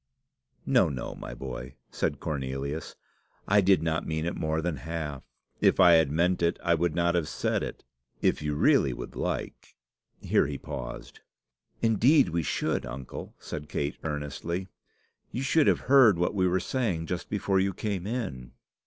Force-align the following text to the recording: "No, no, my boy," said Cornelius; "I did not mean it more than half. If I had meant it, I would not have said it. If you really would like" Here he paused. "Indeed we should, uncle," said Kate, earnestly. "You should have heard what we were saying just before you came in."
"No, 0.65 0.89
no, 0.89 1.13
my 1.13 1.35
boy," 1.35 1.75
said 1.91 2.19
Cornelius; 2.19 2.95
"I 3.47 3.61
did 3.61 3.83
not 3.83 4.03
mean 4.07 4.25
it 4.25 4.35
more 4.35 4.59
than 4.59 4.77
half. 4.77 5.21
If 5.59 5.79
I 5.79 5.91
had 5.91 6.09
meant 6.09 6.41
it, 6.41 6.57
I 6.63 6.73
would 6.73 6.95
not 6.95 7.13
have 7.13 7.27
said 7.27 7.61
it. 7.61 7.83
If 8.19 8.41
you 8.41 8.55
really 8.55 8.93
would 8.93 9.15
like" 9.15 9.75
Here 10.19 10.47
he 10.47 10.57
paused. 10.57 11.19
"Indeed 11.83 12.29
we 12.29 12.41
should, 12.41 12.83
uncle," 12.83 13.35
said 13.37 13.69
Kate, 13.69 13.99
earnestly. 14.03 14.69
"You 15.31 15.43
should 15.43 15.67
have 15.67 15.81
heard 15.81 16.17
what 16.17 16.33
we 16.33 16.47
were 16.47 16.59
saying 16.59 17.05
just 17.05 17.29
before 17.29 17.59
you 17.59 17.71
came 17.71 18.07
in." 18.07 18.53